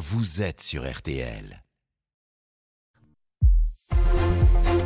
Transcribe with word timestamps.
vous 0.00 0.40
êtes 0.40 0.62
sur 0.62 0.90
RTL. 0.90 1.62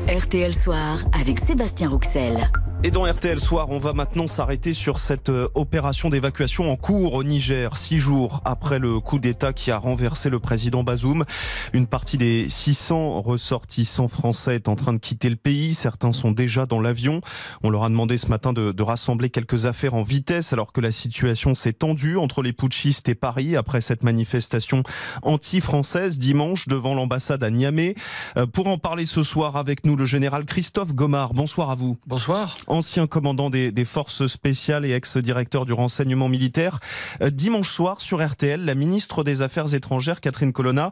RTL 0.08 0.52
Soir 0.52 1.04
avec 1.12 1.38
Sébastien 1.38 1.88
Rouxel. 1.88 2.50
Et 2.86 2.90
dans 2.90 3.10
RTL 3.10 3.40
Soir, 3.40 3.70
on 3.70 3.78
va 3.78 3.94
maintenant 3.94 4.26
s'arrêter 4.26 4.74
sur 4.74 5.00
cette 5.00 5.30
euh, 5.30 5.48
opération 5.54 6.10
d'évacuation 6.10 6.71
en 6.71 6.76
cours 6.76 7.14
au 7.14 7.24
Niger, 7.24 7.78
six 7.78 7.98
jours 7.98 8.42
après 8.44 8.78
le 8.78 9.00
coup 9.00 9.18
d'État 9.18 9.54
qui 9.54 9.71
a 9.71 9.78
renversé 9.78 10.28
le 10.28 10.38
président 10.38 10.85
Bazoum. 10.85 11.24
Une 11.72 11.86
partie 11.86 12.18
des 12.18 12.46
600 12.50 13.22
ressortissants 13.22 14.08
français 14.08 14.56
est 14.56 14.68
en 14.68 14.76
train 14.76 14.92
de 14.92 14.99
quitter 14.99 15.31
le 15.31 15.36
pays. 15.36 15.72
Certains 15.72 16.12
sont 16.12 16.30
déjà 16.30 16.66
dans 16.66 16.78
l'avion. 16.78 17.23
On 17.62 17.70
leur 17.70 17.84
a 17.84 17.88
demandé 17.88 18.18
ce 18.18 18.27
matin 18.27 18.52
de, 18.52 18.82
rassembler 18.82 19.30
quelques 19.30 19.64
affaires 19.64 19.95
en 19.95 20.02
vitesse 20.02 20.52
alors 20.52 20.70
que 20.70 20.82
la 20.82 20.92
situation 20.92 21.55
s'est 21.55 21.73
tendue 21.73 22.19
entre 22.19 22.42
les 22.42 22.52
putschistes 22.52 23.09
et 23.09 23.14
Paris 23.14 23.56
après 23.56 23.80
cette 23.80 24.02
manifestation 24.02 24.82
anti-française 25.23 26.19
dimanche 26.19 26.68
devant 26.68 26.95
l'ambassade 26.95 27.42
à 27.45 27.48
Niamey. 27.48 27.95
Euh, 28.37 28.45
Pour 28.45 28.66
en 28.66 28.76
parler 28.76 29.06
ce 29.06 29.23
soir 29.23 29.56
avec 29.56 29.87
nous, 29.87 29.96
le 29.96 30.04
général 30.04 30.45
Christophe 30.45 30.92
Gomard. 30.95 31.32
Bonsoir 31.32 31.70
à 31.70 31.74
vous. 31.76 31.96
Bonsoir. 32.06 32.59
Ancien 32.74 33.06
commandant 33.06 33.51
des, 33.51 33.84
forces 33.84 34.27
spéciales 34.27 34.84
et 34.84 34.92
ex-directeur 34.92 35.65
du 35.65 35.73
renseignement 35.73 36.28
militaire. 36.28 36.80
Euh, 37.23 37.30
Dimanche 37.30 37.70
soir, 37.70 38.01
sur 38.01 38.24
RTL, 38.27 38.65
la 38.65 38.74
ministre 38.74 39.23
des 39.23 39.42
Affaires 39.42 39.74
étrangères, 39.74 40.20
Catherine 40.20 40.52
Colonna, 40.52 40.91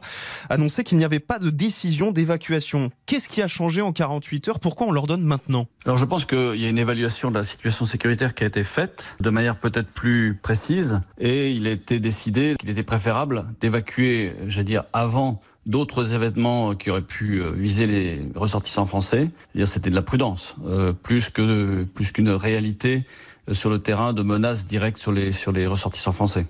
annonçait 0.49 0.83
qu'il 0.83 0.97
n'y 0.97 1.03
avait 1.03 1.19
pas 1.19 1.39
de 1.39 1.49
décision 1.49 2.11
d'évacuation. 2.11 2.91
Qu'est-ce 3.05 3.27
qui 3.27 3.41
a 3.41 3.47
changé 3.47 3.81
en 3.81 3.91
48 3.91 4.47
heures? 4.47 4.59
Pourquoi 4.59 4.87
on 4.87 4.91
leur 4.91 5.07
donne 5.07 5.23
maintenant? 5.23 5.67
Alors 5.85 5.97
je 5.97 6.05
pense 6.05 6.25
qu'il 6.25 6.55
y 6.55 6.65
a 6.65 6.69
une 6.69 6.77
évaluation 6.77 7.31
de 7.31 7.37
la 7.37 7.43
situation 7.43 7.85
sécuritaire 7.85 8.33
qui 8.33 8.43
a 8.43 8.47
été 8.47 8.63
faite 8.63 9.15
de 9.19 9.29
manière 9.29 9.59
peut-être 9.59 9.89
plus 9.89 10.39
précise 10.41 11.01
et 11.19 11.51
il 11.51 11.67
a 11.67 11.71
été 11.71 11.99
décidé 11.99 12.55
qu'il 12.59 12.69
était 12.69 12.83
préférable 12.83 13.45
d'évacuer, 13.59 14.33
j'allais 14.47 14.63
dire, 14.63 14.83
avant 14.93 15.41
d'autres 15.65 16.13
événements 16.13 16.75
qui 16.75 16.89
auraient 16.89 17.01
pu 17.01 17.41
euh, 17.41 17.51
viser 17.51 17.87
les 17.87 18.27
ressortissants 18.35 18.85
français. 18.85 19.31
C'était 19.65 19.89
de 19.89 19.95
la 19.95 20.01
prudence, 20.01 20.55
euh, 20.65 20.93
plus 20.93 21.29
que 21.29 21.83
plus 21.83 22.11
qu'une 22.11 22.29
réalité 22.29 23.05
euh, 23.49 23.53
sur 23.53 23.69
le 23.69 23.79
terrain 23.79 24.13
de 24.13 24.23
menaces 24.23 24.65
directes 24.65 24.97
sur 24.97 25.11
les 25.11 25.31
sur 25.31 25.51
les 25.51 25.65
ressortissants 25.67 26.11
français. 26.11 26.45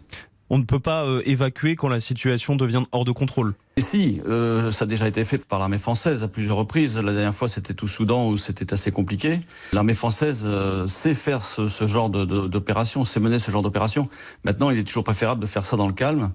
On 0.50 0.58
ne 0.58 0.64
peut 0.64 0.80
pas 0.80 1.06
euh, 1.06 1.22
évacuer 1.26 1.76
quand 1.76 1.88
la 1.88 2.00
situation 2.00 2.56
devient 2.56 2.84
hors 2.92 3.06
de 3.06 3.12
contrôle. 3.12 3.56
Et 3.78 3.82
si, 3.82 4.22
euh, 4.28 4.72
ça 4.72 4.84
a 4.84 4.88
déjà 4.88 5.08
été 5.08 5.26
fait 5.26 5.40
par 5.40 5.58
l'armée 5.58 5.80
française 5.80 6.22
à 6.22 6.28
plusieurs 6.28 6.58
reprises. 6.58 6.96
La 6.98 7.12
dernière 7.12 7.34
fois, 7.34 7.48
c'était 7.50 7.82
au 7.82 7.88
Soudan 7.88 8.28
où 8.28 8.38
c'était 8.38 8.72
assez 8.72 8.92
compliqué. 8.92 9.40
L'armée 9.72 9.96
française 9.96 10.44
euh, 10.46 10.88
sait 10.88 11.16
faire 11.16 11.44
ce, 11.44 11.70
ce 11.70 11.88
genre 11.88 12.10
d'opération, 12.12 13.04
sait 13.04 13.20
mener 13.20 13.40
ce 13.40 13.50
genre 13.50 13.64
d'opération. 13.64 14.10
Maintenant, 14.44 14.70
il 14.70 14.78
est 14.78 14.84
toujours 14.84 15.06
préférable 15.06 15.42
de 15.42 15.48
faire 15.48 15.66
ça 15.66 15.76
dans 15.76 15.88
le 15.88 15.94
calme. 15.94 16.32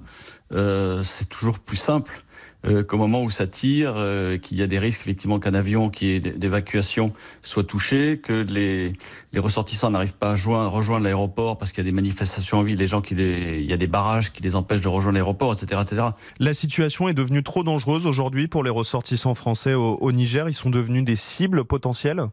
Euh, 0.53 1.03
C'est 1.05 1.29
toujours 1.29 1.61
plus 1.61 1.77
simple. 1.77 2.25
Euh, 2.67 2.83
qu'au 2.83 2.97
moment 2.97 3.23
où 3.23 3.31
ça 3.31 3.47
tire, 3.47 3.95
euh, 3.97 4.37
qu'il 4.37 4.59
y 4.59 4.63
a 4.63 4.67
des 4.67 4.81
risques 4.81 5.03
effectivement 5.03 5.39
qu'un 5.39 5.55
avion 5.55 5.91
qui 5.91 6.09
est 6.09 6.21
d'évacuation 6.21 7.13
soit 7.43 7.63
touché, 7.63 8.19
que 8.19 8.33
les, 8.33 8.95
les 9.33 9.39
ressortissants 9.39 9.91
n'arrivent 9.91 10.17
pas 10.17 10.33
à 10.33 10.37
joindre, 10.37 10.73
rejoindre 10.73 11.05
l'aéroport 11.05 11.57
parce 11.57 11.71
qu'il 11.71 11.85
y 11.85 11.87
a 11.87 11.91
des 11.91 11.95
manifestations 11.95 12.59
en 12.59 12.63
ville, 12.65 12.77
les 12.77 12.89
gens 12.89 13.01
qui 13.01 13.15
les, 13.15 13.61
il 13.61 13.71
y 13.71 13.73
a 13.73 13.77
des 13.77 13.87
barrages 13.87 14.33
qui 14.33 14.43
les 14.43 14.57
empêchent 14.57 14.81
de 14.81 14.89
rejoindre 14.89 15.15
l'aéroport, 15.15 15.53
etc., 15.53 15.81
etc. 15.85 16.03
La 16.41 16.53
situation 16.53 17.09
est 17.09 17.15
devenue 17.15 17.45
trop 17.45 17.63
dangereuse 17.63 18.07
aujourd'hui 18.07 18.49
pour 18.49 18.65
les 18.65 18.71
ressortissants 18.71 19.35
français 19.35 19.75
au, 19.75 19.95
au 20.01 20.11
Niger. 20.11 20.49
Ils 20.49 20.55
sont 20.55 20.71
devenus 20.71 21.05
des 21.05 21.17
cibles 21.17 21.65
potentielles? 21.65 22.25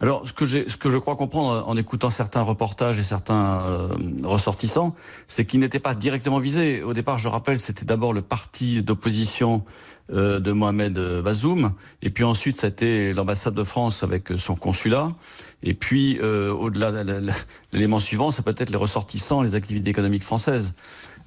Alors, 0.00 0.28
ce 0.28 0.32
que, 0.32 0.44
je 0.46 0.98
crois 0.98 1.16
comprendre 1.16 1.64
en 1.66 1.76
écoutant 1.76 2.10
certains 2.10 2.42
reportages 2.42 2.98
et 2.98 3.02
certains 3.02 3.62
euh, 3.66 3.88
ressortissants, 4.22 4.94
c'est 5.26 5.44
qu'ils 5.44 5.58
n'étaient 5.58 5.80
pas 5.80 5.94
directement 5.94 6.38
visés. 6.38 6.84
Au 6.84 6.92
départ, 6.92 7.18
je 7.18 7.26
rappelle, 7.26 7.58
c'était 7.58 7.84
d'abord 7.84 8.12
le 8.12 8.22
parti 8.22 8.80
d'opposition 8.82 9.64
euh, 10.12 10.38
de 10.38 10.52
Mohamed 10.52 10.96
Bazoum, 11.22 11.72
et 12.02 12.10
puis 12.10 12.22
ensuite, 12.22 12.60
c'était 12.60 13.12
l'ambassade 13.12 13.54
de 13.54 13.64
France 13.64 14.04
avec 14.04 14.28
son 14.36 14.54
consulat, 14.54 15.12
et 15.64 15.74
puis 15.74 16.18
euh, 16.22 16.52
au-delà, 16.52 17.02
la- 17.02 17.34
l'élément 17.72 17.98
suivant, 17.98 18.30
c'est 18.30 18.44
peut-être 18.44 18.70
les 18.70 18.76
ressortissants, 18.78 19.42
les 19.42 19.56
activités 19.56 19.90
économiques 19.90 20.24
françaises. 20.24 20.74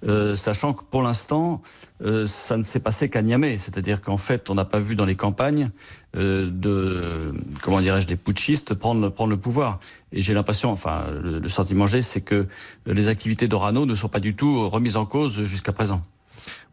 Euh, 0.07 0.35
sachant 0.35 0.73
que 0.73 0.83
pour 0.83 1.03
l'instant, 1.03 1.61
euh, 2.03 2.25
ça 2.25 2.57
ne 2.57 2.63
s'est 2.63 2.79
passé 2.79 3.09
qu'à 3.09 3.21
Niamey, 3.21 3.57
c'est-à-dire 3.59 4.01
qu'en 4.01 4.17
fait, 4.17 4.49
on 4.49 4.55
n'a 4.55 4.65
pas 4.65 4.79
vu 4.79 4.95
dans 4.95 5.05
les 5.05 5.15
campagnes 5.15 5.69
euh, 6.15 6.49
de, 6.51 7.33
comment 7.61 7.81
dirais-je, 7.81 8.07
des 8.07 8.15
putschistes 8.15 8.73
prendre, 8.73 9.09
prendre 9.09 9.29
le 9.29 9.37
pouvoir. 9.37 9.79
Et 10.11 10.21
j'ai 10.21 10.33
l'impression, 10.33 10.71
enfin, 10.71 11.05
le, 11.21 11.39
le 11.39 11.49
sentiment 11.49 11.85
que 11.85 11.91
j'ai, 11.91 12.01
c'est 12.01 12.21
que 12.21 12.47
les 12.87 13.07
activités 13.09 13.47
d'Orano 13.47 13.85
ne 13.85 13.95
sont 13.95 14.09
pas 14.09 14.19
du 14.19 14.35
tout 14.35 14.69
remises 14.69 14.97
en 14.97 15.05
cause 15.05 15.45
jusqu'à 15.45 15.71
présent. 15.71 16.03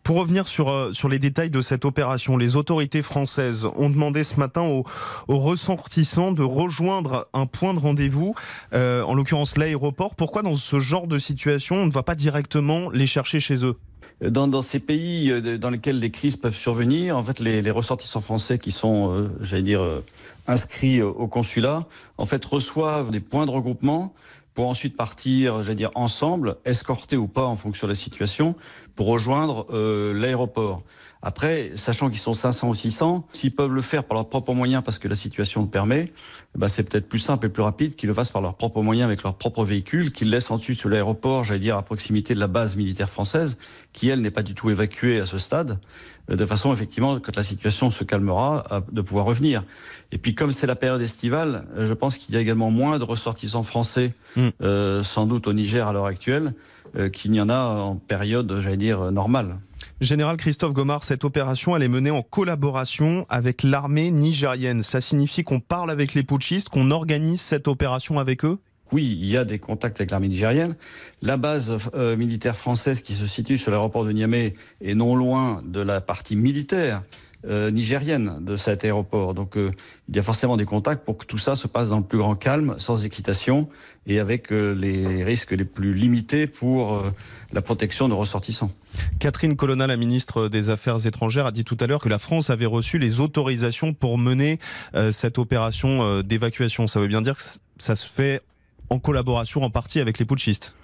Pour 0.08 0.16
revenir 0.16 0.48
sur, 0.48 0.70
euh, 0.70 0.94
sur 0.94 1.10
les 1.10 1.18
détails 1.18 1.50
de 1.50 1.60
cette 1.60 1.84
opération, 1.84 2.38
les 2.38 2.56
autorités 2.56 3.02
françaises 3.02 3.68
ont 3.76 3.90
demandé 3.90 4.24
ce 4.24 4.36
matin 4.40 4.62
aux, 4.62 4.84
ressortissants 5.28 6.32
de 6.32 6.42
rejoindre 6.42 7.28
un 7.34 7.44
point 7.44 7.74
de 7.74 7.78
rendez-vous, 7.78 8.34
euh, 8.72 9.02
en 9.02 9.12
l'occurrence 9.12 9.58
l'aéroport. 9.58 10.14
Pourquoi 10.14 10.40
dans 10.40 10.56
ce 10.56 10.80
genre 10.80 11.08
de 11.08 11.18
situation, 11.18 11.76
on 11.76 11.84
ne 11.84 11.92
va 11.92 12.02
pas 12.02 12.14
directement 12.14 12.88
les 12.88 13.04
chercher 13.04 13.38
chez 13.38 13.66
eux? 13.66 13.76
Dans, 14.26 14.48
dans 14.48 14.62
ces 14.62 14.80
pays 14.80 15.30
euh, 15.30 15.58
dans 15.58 15.68
lesquels 15.68 16.00
les 16.00 16.10
crises 16.10 16.36
peuvent 16.36 16.56
survenir, 16.56 17.14
en 17.18 17.22
fait, 17.22 17.38
les, 17.38 17.70
ressortissants 17.70 18.22
français 18.22 18.58
qui 18.58 18.72
sont, 18.72 19.28
j'allais 19.42 19.62
dire, 19.62 19.84
inscrits 20.46 21.02
au 21.02 21.26
consulat, 21.26 21.84
en 22.16 22.24
fait, 22.24 22.42
reçoivent 22.46 23.10
des 23.10 23.20
points 23.20 23.44
de 23.44 23.50
regroupement 23.50 24.14
pour 24.58 24.66
ensuite 24.66 24.96
partir, 24.96 25.62
j'allais 25.62 25.76
dire, 25.76 25.92
ensemble, 25.94 26.56
escortés 26.64 27.16
ou 27.16 27.28
pas 27.28 27.44
en 27.44 27.54
fonction 27.54 27.86
de 27.86 27.92
la 27.92 27.94
situation, 27.94 28.56
pour 28.98 29.06
rejoindre 29.06 29.64
euh, 29.72 30.12
l'aéroport. 30.12 30.82
Après, 31.22 31.70
sachant 31.76 32.08
qu'ils 32.10 32.18
sont 32.18 32.34
500 32.34 32.68
ou 32.68 32.74
600, 32.74 33.28
s'ils 33.32 33.54
peuvent 33.54 33.72
le 33.72 33.80
faire 33.80 34.02
par 34.02 34.16
leurs 34.16 34.28
propres 34.28 34.54
moyens 34.54 34.82
parce 34.84 34.98
que 34.98 35.06
la 35.06 35.14
situation 35.14 35.62
le 35.62 35.68
permet, 35.68 36.12
bah, 36.56 36.68
c'est 36.68 36.82
peut-être 36.82 37.08
plus 37.08 37.20
simple 37.20 37.46
et 37.46 37.48
plus 37.48 37.62
rapide 37.62 37.94
qu'ils 37.94 38.08
le 38.08 38.14
fassent 38.14 38.32
par 38.32 38.42
leurs 38.42 38.54
propres 38.56 38.82
moyens 38.82 39.06
avec 39.06 39.22
leurs 39.22 39.34
propres 39.34 39.64
véhicules, 39.64 40.10
qu'ils 40.10 40.30
laissent 40.30 40.50
ensuite 40.50 40.76
sur 40.76 40.88
l'aéroport, 40.88 41.44
j'allais 41.44 41.60
dire 41.60 41.76
à 41.76 41.82
proximité 41.82 42.34
de 42.34 42.40
la 42.40 42.48
base 42.48 42.74
militaire 42.74 43.08
française, 43.08 43.56
qui 43.92 44.08
elle 44.08 44.20
n'est 44.20 44.32
pas 44.32 44.42
du 44.42 44.54
tout 44.54 44.68
évacuée 44.68 45.20
à 45.20 45.26
ce 45.26 45.38
stade, 45.38 45.78
euh, 46.30 46.34
de 46.34 46.44
façon 46.44 46.72
effectivement, 46.72 47.20
quand 47.20 47.36
la 47.36 47.44
situation 47.44 47.92
se 47.92 48.02
calmera, 48.02 48.64
de 48.90 49.00
pouvoir 49.00 49.26
revenir. 49.26 49.62
Et 50.10 50.18
puis 50.18 50.34
comme 50.34 50.50
c'est 50.50 50.66
la 50.66 50.76
période 50.76 51.02
estivale, 51.02 51.68
euh, 51.76 51.86
je 51.86 51.94
pense 51.94 52.18
qu'il 52.18 52.34
y 52.34 52.38
a 52.38 52.40
également 52.40 52.70
moins 52.72 52.98
de 52.98 53.04
ressortissants 53.04 53.62
français, 53.62 54.12
Mm. 54.36 54.48
euh, 54.62 55.02
sans 55.04 55.26
doute 55.26 55.46
au 55.46 55.52
Niger 55.52 55.86
à 55.86 55.92
l'heure 55.92 56.06
actuelle, 56.06 56.54
qu'il 57.12 57.30
n'y 57.30 57.40
en 57.40 57.48
a 57.48 57.58
en 57.58 57.96
période, 57.96 58.60
j'allais 58.60 58.76
dire, 58.76 59.00
euh, 59.00 59.10
normale. 59.10 59.58
Général 60.00 60.36
Christophe 60.36 60.74
Gomard, 60.74 61.02
cette 61.02 61.24
opération, 61.24 61.74
elle 61.76 61.82
est 61.82 61.88
menée 61.88 62.12
en 62.12 62.22
collaboration 62.22 63.26
avec 63.28 63.64
l'armée 63.64 64.10
nigérienne. 64.12 64.82
Ça 64.84 65.00
signifie 65.00 65.42
qu'on 65.42 65.58
parle 65.58 65.90
avec 65.90 66.14
les 66.14 66.22
putschistes, 66.22 66.68
qu'on 66.68 66.92
organise 66.92 67.40
cette 67.40 67.66
opération 67.66 68.18
avec 68.18 68.44
eux? 68.44 68.58
Oui, 68.92 69.18
il 69.20 69.26
y 69.26 69.36
a 69.36 69.44
des 69.44 69.58
contacts 69.58 70.00
avec 70.00 70.10
l'armée 70.12 70.28
nigérienne. 70.28 70.76
La 71.20 71.36
base 71.36 71.76
euh, 71.94 72.16
militaire 72.16 72.56
française 72.56 73.02
qui 73.02 73.12
se 73.12 73.26
situe 73.26 73.58
sur 73.58 73.70
l'aéroport 73.70 74.04
de 74.04 74.12
Niamey 74.12 74.54
est 74.80 74.94
non 74.94 75.14
loin 75.14 75.62
de 75.66 75.80
la 75.80 76.00
partie 76.00 76.36
militaire 76.36 77.02
euh, 77.44 77.70
nigérienne 77.70 78.38
de 78.40 78.56
cet 78.56 78.84
aéroport. 78.84 79.32
Donc 79.32 79.56
euh, 79.56 79.70
il 80.08 80.16
y 80.16 80.18
a 80.18 80.24
forcément 80.24 80.56
des 80.56 80.64
contacts 80.64 81.04
pour 81.04 81.18
que 81.18 81.24
tout 81.24 81.38
ça 81.38 81.54
se 81.54 81.68
passe 81.68 81.90
dans 81.90 81.98
le 81.98 82.02
plus 82.02 82.18
grand 82.18 82.34
calme, 82.34 82.74
sans 82.78 83.04
excitation 83.04 83.68
et 84.08 84.18
avec 84.18 84.50
euh, 84.50 84.74
les 84.74 85.22
risques 85.22 85.52
les 85.52 85.64
plus 85.64 85.94
limités 85.94 86.48
pour 86.48 87.00
la 87.52 87.62
protection 87.62 88.08
de 88.08 88.14
ressortissants. 88.14 88.72
Catherine 89.20 89.54
Colonna, 89.54 89.86
la 89.86 89.96
ministre 89.96 90.48
des 90.48 90.68
Affaires 90.68 91.06
étrangères, 91.06 91.46
a 91.46 91.52
dit 91.52 91.62
tout 91.62 91.76
à 91.78 91.86
l'heure 91.86 92.00
que 92.00 92.08
la 92.08 92.18
France 92.18 92.50
avait 92.50 92.66
reçu 92.66 92.98
les 92.98 93.20
autorisations 93.20 93.94
pour 93.94 94.18
mener 94.18 94.58
cette 95.12 95.38
opération 95.38 96.22
d'évacuation. 96.22 96.88
Ça 96.88 96.98
veut 96.98 97.06
bien 97.06 97.22
dire 97.22 97.36
que 97.36 97.42
ça 97.78 97.94
se 97.94 98.08
fait 98.08 98.42
en 98.90 98.98
collaboration 98.98 99.62
en 99.62 99.70
partie 99.70 100.00
avec 100.00 100.18
les 100.18 100.24
putschistes. 100.24 100.74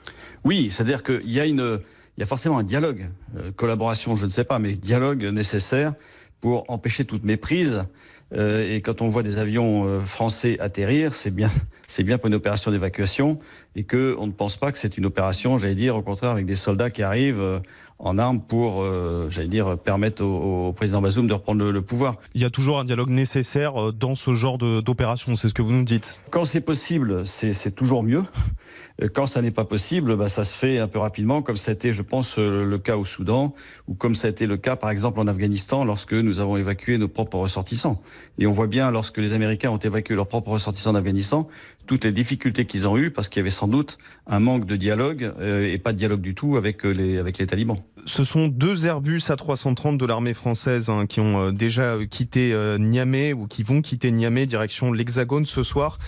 Oui, 0.45 0.69
c'est-à-dire 0.71 1.03
qu'il 1.03 1.31
y 1.31 1.41
a 1.41 1.47
une, 1.47 1.81
il 2.17 2.21
y 2.21 2.23
a 2.23 2.27
forcément 2.27 2.59
un 2.59 2.63
dialogue, 2.63 3.09
collaboration, 3.57 4.15
je 4.15 4.27
ne 4.27 4.31
sais 4.31 4.45
pas, 4.45 4.59
mais 4.59 4.75
dialogue 4.75 5.25
nécessaire 5.25 5.95
pour 6.45 6.67
empêcher 6.69 7.07
toute 7.07 7.25
méprise. 7.25 7.87
Euh, 8.35 8.71
et 8.71 8.83
quand 8.83 9.01
on 9.01 9.09
voit 9.09 9.23
des 9.23 9.39
avions 9.39 9.87
euh, 9.87 10.01
français 10.01 10.59
atterrir, 10.61 11.15
c'est 11.15 11.31
bien, 11.31 11.51
c'est 11.89 12.03
bien 12.03 12.19
pour 12.19 12.27
une 12.27 12.35
opération 12.35 12.71
d'évacuation 12.71 13.39
et 13.77 13.85
que 13.85 14.15
on 14.19 14.27
ne 14.27 14.33
pense 14.33 14.59
pas 14.59 14.71
que 14.71 14.77
c'est 14.77 14.99
une 14.99 15.07
opération, 15.07 15.57
j'allais 15.57 15.75
dire, 15.75 15.97
au 15.97 16.03
contraire, 16.03 16.33
avec 16.33 16.45
des 16.45 16.57
soldats 16.57 16.91
qui 16.91 17.03
arrivent 17.03 17.41
euh, 17.41 17.61
en 17.99 18.19
armes 18.19 18.41
pour, 18.41 18.83
euh, 18.83 19.29
j'allais 19.31 19.49
dire, 19.49 19.79
permettre 19.79 20.23
au, 20.25 20.69
au 20.69 20.73
président 20.73 21.01
Bazoum 21.01 21.27
de 21.27 21.33
reprendre 21.33 21.65
le- 21.65 21.71
le 21.71 21.83
pouvoir. 21.83 22.17
Il 22.35 22.41
y 22.43 22.45
a 22.45 22.51
toujours 22.51 22.79
un 22.79 22.85
dialogue 22.85 23.09
nécessaire 23.11 23.81
euh, 23.89 23.93
dans 23.93 24.15
ce 24.15 24.35
genre 24.35 24.59
de- 24.59 24.81
d'opération, 24.81 25.37
c'est 25.37 25.49
ce 25.49 25.55
que 25.55 25.63
vous 25.63 25.73
nous 25.73 25.85
dites. 25.85 26.21
Quand 26.31 26.45
c'est 26.45 26.61
possible, 26.61 27.27
c'est 27.27 27.53
c'est 27.53 27.71
toujours 27.71 28.03
mieux. 28.03 28.25
Euh, 29.03 29.09
quand 29.13 29.27
ça 29.27 29.43
n'est 29.43 29.51
pas 29.51 29.65
possible, 29.65 30.17
bah, 30.17 30.29
ça 30.29 30.45
se 30.45 30.55
fait 30.57 30.79
un 30.79 30.87
peu 30.89 30.99
rapidement, 31.01 31.43
comme 31.43 31.57
ça 31.57 31.71
a 31.71 31.75
été, 31.75 31.93
je 31.93 32.03
pense, 32.03 32.39
euh, 32.39 32.65
le 32.65 32.79
cas 32.79 32.97
au 32.97 33.05
Soudan, 33.05 33.55
ou 33.89 33.95
comme 33.95 34.15
ça 34.15 34.29
a 34.29 34.31
été 34.31 34.47
le 34.47 34.57
cas, 34.57 34.77
par 34.77 34.91
exemple, 34.91 35.19
en 35.19 35.27
Afghanistan, 35.27 35.85
lorsque 35.85 36.13
nous 36.15 36.39
avons 36.41 36.57
évacué 36.57 36.97
nos 36.99 37.09
propres 37.09 37.39
ressortissants. 37.39 38.01
Et 38.39 38.47
on 38.47 38.53
voit 38.53 38.67
bien, 38.69 38.91
lorsque 38.93 39.19
les 39.19 39.33
Américains 39.33 39.71
ont 39.71 39.79
évacué 39.79 40.15
leurs 40.15 40.29
propres 40.29 40.51
ressortissants 40.51 40.93
d'Afghanistan, 40.93 41.49
toutes 41.87 42.05
les 42.05 42.13
difficultés 42.13 42.67
qu'ils 42.67 42.87
ont 42.87 42.97
eues, 42.97 43.11
parce 43.11 43.29
qu'il 43.29 43.41
y 43.41 43.43
avait 43.43 43.51
sans 43.51 43.67
doute 43.69 43.99
un 44.29 44.39
manque 44.39 44.65
de 44.67 44.77
dialogue, 44.77 45.33
euh, 45.41 45.67
et 45.73 45.79
pas 45.79 45.93
de 45.93 45.99
dialogue 45.99 46.21
du 46.21 46.35
tout 46.37 46.57
avec 46.57 46.85
les, 46.85 47.19
avec 47.19 47.39
les 47.39 47.47
talibans. 47.47 47.79
Ce 48.07 48.25
sont 48.25 48.49
deux 48.49 48.87
Airbus 48.87 49.19
A330 49.19 49.97
de 49.97 50.05
l'armée 50.05 50.35
française 50.35 50.91
hein, 50.91 51.07
qui 51.07 51.21
ont 51.21 51.53
déjà 51.53 51.97
quitté 52.11 52.55
Niamey, 52.79 53.33
ou 53.33 53.47
qui 53.47 53.63
vont 53.63 53.81
quitter 53.81 54.11
Niamey, 54.11 54.47
direction 54.47 54.93
l'Hexagone 54.93 55.47
ce 55.47 55.63
soir. 55.63 55.99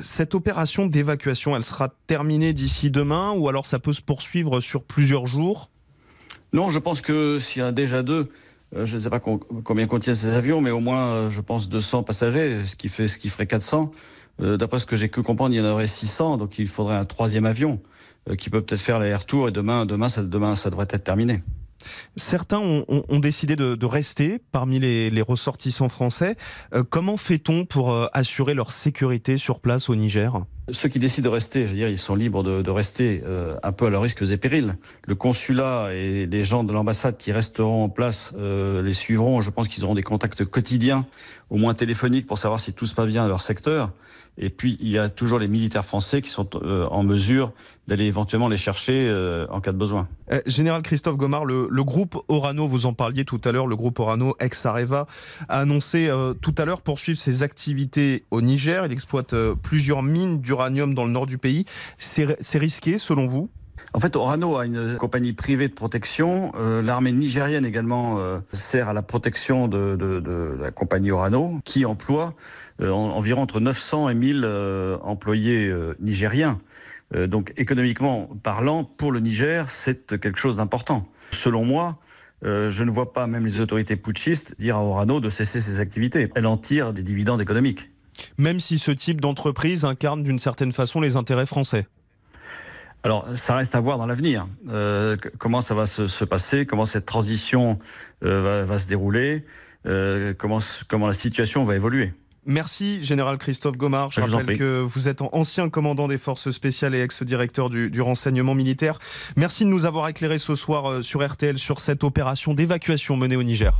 cette 0.00 0.34
opération 0.34 0.86
d'évacuation, 0.86 1.56
elle 1.56 1.64
sera 1.64 1.90
terminé 2.06 2.52
d'ici 2.52 2.90
demain 2.90 3.32
ou 3.32 3.48
alors 3.48 3.66
ça 3.66 3.78
peut 3.78 3.92
se 3.92 4.02
poursuivre 4.02 4.60
sur 4.60 4.82
plusieurs 4.82 5.26
jours? 5.26 5.70
Non, 6.52 6.70
je 6.70 6.78
pense 6.78 7.00
que 7.00 7.38
s'il 7.38 7.62
y 7.62 7.64
a 7.64 7.70
déjà 7.70 8.02
deux, 8.02 8.28
euh, 8.76 8.86
je 8.86 8.94
ne 8.94 9.00
sais 9.00 9.10
pas 9.10 9.20
combien 9.20 9.86
contiennent 9.86 10.16
ces 10.16 10.34
avions, 10.34 10.60
mais 10.60 10.70
au 10.70 10.80
moins, 10.80 11.00
euh, 11.00 11.30
je 11.30 11.40
pense, 11.40 11.68
200 11.68 12.02
passagers, 12.02 12.64
ce 12.64 12.76
qui, 12.76 12.88
fait, 12.88 13.08
ce 13.08 13.18
qui 13.18 13.28
ferait 13.28 13.46
400. 13.46 13.92
Euh, 14.42 14.56
d'après 14.56 14.78
ce 14.78 14.86
que 14.86 14.96
j'ai 14.96 15.08
pu 15.08 15.22
comprendre, 15.22 15.54
il 15.54 15.58
y 15.58 15.60
en 15.60 15.64
aurait 15.64 15.86
600, 15.86 16.38
donc 16.38 16.58
il 16.58 16.68
faudrait 16.68 16.96
un 16.96 17.04
troisième 17.04 17.46
avion 17.46 17.80
qui 18.36 18.50
peut 18.50 18.62
peut-être 18.62 18.80
faire 18.80 18.98
les 19.00 19.14
retours 19.14 19.48
et 19.48 19.52
demain, 19.52 19.86
demain, 19.86 20.08
ça, 20.08 20.22
demain, 20.22 20.56
ça 20.56 20.70
devrait 20.70 20.86
être 20.90 21.04
terminé. 21.04 21.42
Certains 22.16 22.58
ont, 22.60 23.18
décidé 23.20 23.56
de, 23.56 23.86
rester 23.86 24.38
parmi 24.52 24.78
les, 24.78 25.22
ressortissants 25.22 25.88
français. 25.88 26.36
comment 26.90 27.16
fait-on 27.16 27.64
pour 27.64 28.08
assurer 28.12 28.52
leur 28.52 28.70
sécurité 28.70 29.38
sur 29.38 29.60
place 29.60 29.88
au 29.88 29.94
Niger? 29.94 30.42
Ceux 30.72 30.88
qui 30.88 30.98
décident 30.98 31.28
de 31.28 31.34
rester, 31.34 31.62
je 31.62 31.68
veux 31.68 31.76
dire, 31.76 31.88
ils 31.88 31.98
sont 31.98 32.14
libres 32.14 32.42
de, 32.42 32.70
rester 32.70 33.22
euh, 33.24 33.56
un 33.62 33.72
peu 33.72 33.86
à 33.86 33.90
leurs 33.90 34.02
risques 34.02 34.22
et 34.22 34.36
périls. 34.36 34.76
Le 35.06 35.14
consulat 35.14 35.90
et 35.92 36.26
les 36.26 36.44
gens 36.44 36.64
de 36.64 36.72
l'ambassade 36.72 37.16
qui 37.16 37.32
resteront 37.32 37.84
en 37.84 37.88
place 37.88 38.32
euh, 38.38 38.82
les 38.82 38.94
suivront. 38.94 39.42
Je 39.42 39.50
pense 39.50 39.68
qu'ils 39.68 39.84
auront 39.84 39.94
des 39.94 40.02
contacts 40.02 40.44
quotidiens, 40.44 41.06
au 41.50 41.56
moins 41.56 41.74
téléphoniques, 41.74 42.26
pour 42.26 42.38
savoir 42.38 42.60
si 42.60 42.72
tout 42.72 42.86
se 42.86 42.94
passe 42.94 43.08
bien 43.08 43.22
dans 43.22 43.28
leur 43.28 43.42
secteur. 43.42 43.90
Et 44.38 44.48
puis, 44.48 44.76
il 44.80 44.88
y 44.88 44.96
a 44.96 45.10
toujours 45.10 45.38
les 45.38 45.48
militaires 45.48 45.84
français 45.84 46.22
qui 46.22 46.30
sont 46.30 46.48
euh, 46.54 46.86
en 46.86 47.02
mesure 47.02 47.52
d'aller 47.88 48.04
éventuellement 48.04 48.48
les 48.48 48.56
chercher 48.56 49.12
en 49.50 49.60
cas 49.60 49.72
de 49.72 49.76
besoin. 49.76 50.06
Général 50.46 50.82
Christophe 50.82 51.16
Gomard, 51.16 51.44
le, 51.44 51.82
groupe 51.82 52.22
Orano, 52.28 52.68
vous 52.68 52.86
en 52.86 52.92
parliez 52.92 53.24
tout 53.24 53.40
à 53.44 53.50
l'heure, 53.50 53.66
le 53.66 53.74
groupe 53.74 53.98
Orano, 53.98 54.36
ex-Areva, 54.38 55.06
a 55.48 55.58
annoncé 55.58 56.08
tout 56.40 56.54
à 56.56 56.66
l'heure 56.66 56.82
poursuivre 56.82 57.18
ses 57.18 57.42
activités 57.42 58.26
au 58.30 58.42
Niger. 58.42 58.86
Il 58.86 58.92
exploite 58.92 59.34
plusieurs 59.64 60.04
mines 60.04 60.40
du 60.68 60.94
dans 60.94 61.04
le 61.04 61.10
nord 61.10 61.26
du 61.26 61.38
pays. 61.38 61.64
C'est 61.96 62.58
risqué 62.58 62.98
selon 62.98 63.26
vous? 63.26 63.48
En 63.92 64.00
fait, 64.00 64.14
Orano 64.16 64.56
a 64.56 64.66
une 64.66 64.96
compagnie 64.96 65.32
privée 65.32 65.68
de 65.68 65.72
protection. 65.72 66.52
Euh, 66.56 66.82
l'armée 66.82 67.12
nigérienne 67.12 67.64
également 67.64 68.18
euh, 68.18 68.38
sert 68.52 68.88
à 68.88 68.92
la 68.92 69.02
protection 69.02 69.68
de, 69.68 70.56
la 70.60 70.70
compagnie 70.70 71.10
Orano, 71.10 71.60
qui 71.64 71.84
emploie 71.84 72.34
euh, 72.80 72.90
environ 72.90 73.42
entre 73.42 73.60
900 73.60 74.10
et 74.10 74.14
1000 74.14 74.46
employés 75.02 75.72
nigériens. 75.98 76.60
donc, 77.26 77.52
économiquement 77.56 78.28
parlant, 78.42 78.84
pour 78.84 79.12
le 79.12 79.20
Niger, 79.20 79.68
c'est 79.70 80.20
quelque 80.20 80.38
chose 80.38 80.56
d'important. 80.56 81.06
Selon 81.32 81.64
moi, 81.64 81.98
je 82.42 82.82
ne 82.84 82.90
vois 82.90 83.12
pas 83.12 83.26
même 83.26 83.44
les 83.44 83.60
autorités 83.60 83.96
putschistes 83.96 84.54
dire 84.58 84.76
à 84.76 84.82
Orano 84.82 85.20
de 85.20 85.30
cesser 85.30 85.60
ses 85.60 85.80
activités. 85.80 86.30
Elle 86.34 86.46
en 86.46 86.56
tire 86.56 86.92
des 86.92 87.02
dividendes 87.02 87.40
économiques 87.40 87.89
même 88.38 88.60
si 88.60 88.78
ce 88.78 88.90
type 88.90 89.20
d'entreprise 89.20 89.84
incarne 89.84 90.22
d'une 90.22 90.38
certaine 90.38 90.72
façon 90.72 91.00
les 91.00 91.16
intérêts 91.16 91.46
français 91.46 91.86
alors, 93.02 93.26
ça 93.34 93.56
reste 93.56 93.74
à 93.74 93.80
voir 93.80 93.98
dans 93.98 94.06
l'avenir. 94.06 94.46
Euh, 94.68 95.16
comment 95.38 95.60
ça 95.62 95.74
va 95.74 95.86
se, 95.86 96.24
passer? 96.24 96.66
Comment 96.66 96.84
cette 96.84 97.06
transition 97.06 97.78
euh, 98.24 98.64
va, 98.66 98.78
se 98.78 98.88
dérouler? 98.88 99.44
Euh, 99.86 100.34
comment, 100.36 100.58
comment 100.88 101.06
la 101.06 101.14
situation 101.14 101.64
va 101.64 101.76
évoluer? 101.76 102.12
Merci, 102.44 103.02
Général 103.02 103.38
Christophe 103.38 103.78
Gomard. 103.78 104.10
Je, 104.10 104.20
rappelle 104.20 104.58
que 104.58 104.80
vous 104.80 105.08
êtes 105.08 105.22
ancien 105.22 105.68
commandant 105.68 106.08
des 106.08 106.18
forces 106.18 106.50
spéciales 106.50 106.94
et 106.94 107.00
ex-directeur 107.00 107.70
du, 107.70 107.90
du, 107.90 108.00
renseignement 108.00 108.54
militaire. 108.54 108.98
Merci 109.36 109.64
de 109.64 109.70
nous 109.70 109.84
avoir 109.84 110.08
éclairé 110.08 110.38
ce 110.38 110.54
soir 110.54 111.02
sur 111.02 111.26
RTL 111.26 111.58
sur 111.58 111.80
cette 111.80 112.04
opération 112.04 112.54
d'évacuation 112.54 113.16
menée 113.16 113.36
au 113.36 113.42
Niger. 113.42 113.78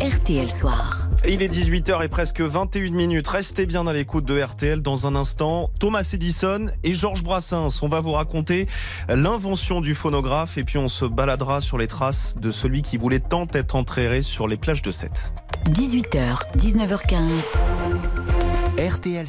RTL 0.00 0.48
Soir. 0.48 1.09
Il 1.28 1.42
est 1.42 1.48
18h 1.48 2.02
et 2.02 2.08
presque 2.08 2.40
21 2.40 2.92
minutes. 2.92 3.28
Restez 3.28 3.66
bien 3.66 3.86
à 3.86 3.92
l'écoute 3.92 4.24
de 4.24 4.40
RTL 4.40 4.80
dans 4.80 5.06
un 5.06 5.14
instant. 5.14 5.70
Thomas 5.78 6.08
Edison 6.12 6.66
et 6.82 6.94
Georges 6.94 7.22
Brassens. 7.22 7.82
On 7.82 7.88
va 7.88 8.00
vous 8.00 8.12
raconter 8.12 8.66
l'invention 9.08 9.80
du 9.82 9.94
phonographe 9.94 10.56
et 10.56 10.64
puis 10.64 10.78
on 10.78 10.88
se 10.88 11.04
baladera 11.04 11.60
sur 11.60 11.76
les 11.76 11.86
traces 11.86 12.36
de 12.38 12.50
celui 12.50 12.82
qui 12.82 12.96
voulait 12.96 13.20
tant 13.20 13.46
être 13.52 13.76
entraîné 13.76 14.22
sur 14.22 14.48
les 14.48 14.56
plages 14.56 14.82
de 14.82 14.90
Sète. 14.90 15.32
18h, 15.68 16.38
19h15. 16.56 17.20
RTL. 18.78 19.26